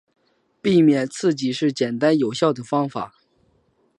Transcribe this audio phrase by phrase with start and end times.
[0.63, 3.13] 避免刺激是简单有效的方法。